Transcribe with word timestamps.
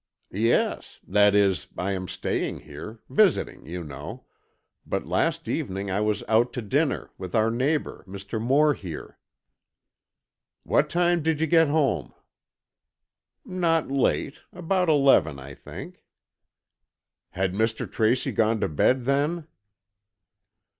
"Yes,—that 0.31 1.35
is, 1.35 1.67
I 1.77 1.91
am 1.91 2.07
staying 2.07 2.61
here, 2.61 3.01
visiting, 3.07 3.67
you 3.67 3.83
know,—but 3.83 5.05
last 5.05 5.47
evening 5.47 5.91
I 5.91 5.99
was 5.99 6.23
out 6.27 6.53
to 6.53 6.61
dinner, 6.63 7.11
with 7.19 7.35
our 7.35 7.51
neighbour, 7.51 8.03
Mr. 8.07 8.41
Moore 8.41 8.73
here." 8.73 9.19
"What 10.63 10.89
time 10.89 11.21
did 11.21 11.39
you 11.39 11.45
get 11.45 11.67
home?" 11.67 12.15
"Not 13.45 13.91
late; 13.91 14.39
about 14.51 14.89
eleven, 14.89 15.37
I 15.37 15.53
think." 15.53 16.03
"Had 17.29 17.53
Mr. 17.53 17.87
Tracy 17.87 18.31
gone 18.31 18.59
to 18.61 18.67
bed 18.67 19.03
then?" 19.05 19.45